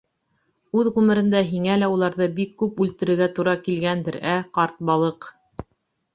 [0.79, 5.31] Үҙ ғүмерендә һиңә лә уларҙы бик күп үлтерергә тура килгәндер, ә, ҡарт балыҡ?!